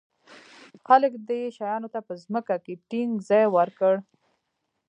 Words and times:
خلک 0.85 1.13
دې 1.27 1.41
شیانو 1.57 1.89
ته 1.93 1.99
په 2.07 2.13
ځمکه 2.23 2.55
کې 2.65 2.73
ټینګ 2.89 3.11
ځای 3.29 3.45
ورکړ. 3.55 3.93